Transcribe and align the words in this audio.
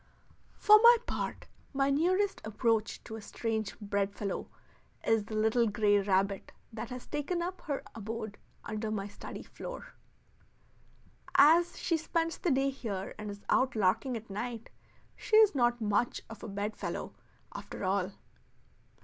For 0.57 0.79
my 0.81 0.97
part, 1.05 1.45
my 1.75 1.91
nearest 1.91 2.41
approach 2.43 3.03
to 3.03 3.17
a 3.17 3.21
strange 3.21 3.75
bedfellow 3.79 4.49
is 5.05 5.25
the 5.25 5.35
little 5.35 5.67
gray 5.67 5.99
rabbit 5.99 6.51
that 6.73 6.89
has 6.89 7.05
taken 7.05 7.43
up 7.43 7.61
her 7.65 7.83
abode 7.93 8.39
under 8.63 8.89
my 8.89 9.07
study 9.07 9.43
floor. 9.43 9.93
As 11.35 11.77
she 11.77 11.97
spends 11.97 12.39
the 12.39 12.49
day 12.49 12.71
here 12.71 13.13
and 13.19 13.29
is 13.29 13.41
out 13.47 13.75
larking 13.75 14.17
at 14.17 14.27
night, 14.27 14.71
she 15.15 15.35
is 15.35 15.53
not 15.53 15.79
much 15.79 16.23
of 16.31 16.41
a 16.41 16.47
bedfellow 16.47 17.13
after 17.53 17.83
all. 17.85 18.13